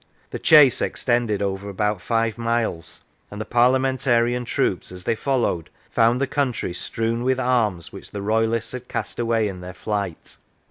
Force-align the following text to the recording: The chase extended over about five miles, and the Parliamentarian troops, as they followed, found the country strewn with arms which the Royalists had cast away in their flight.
The 0.31 0.39
chase 0.39 0.81
extended 0.81 1.43
over 1.43 1.69
about 1.69 2.01
five 2.01 2.35
miles, 2.35 3.01
and 3.29 3.39
the 3.39 3.45
Parliamentarian 3.45 4.45
troops, 4.45 4.91
as 4.91 5.03
they 5.03 5.13
followed, 5.13 5.69
found 5.91 6.19
the 6.19 6.25
country 6.25 6.73
strewn 6.73 7.23
with 7.23 7.39
arms 7.39 7.93
which 7.93 8.09
the 8.09 8.23
Royalists 8.23 8.71
had 8.71 8.87
cast 8.87 9.19
away 9.19 9.47
in 9.47 9.61
their 9.61 9.75
flight. 9.75 10.37